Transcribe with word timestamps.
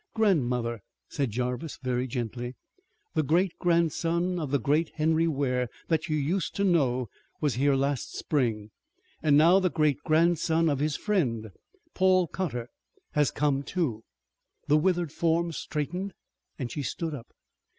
"Grandmother," 0.15 0.81
said 1.09 1.29
Jarvis 1.29 1.77
very 1.83 2.07
gently, 2.07 2.55
"the 3.13 3.21
great 3.21 3.55
grandson 3.59 4.39
of 4.39 4.49
the 4.49 4.57
great 4.57 4.89
Henry 4.95 5.27
Ware 5.27 5.69
that 5.89 6.09
you 6.09 6.17
used 6.17 6.55
to 6.55 6.63
know 6.63 7.07
was 7.39 7.53
here 7.53 7.75
last 7.75 8.15
spring, 8.15 8.71
and 9.21 9.37
now 9.37 9.59
the 9.59 9.69
great 9.69 10.01
grandson 10.03 10.69
of 10.69 10.79
his 10.79 10.95
friend, 10.97 11.51
Paul 11.93 12.25
Cotter, 12.25 12.67
has 13.11 13.29
come, 13.29 13.61
too." 13.61 14.03
The 14.65 14.77
withered 14.77 15.11
form 15.11 15.51
straightened 15.51 16.13
and 16.57 16.71
she 16.71 16.81
stood 16.81 17.13
up. 17.13 17.27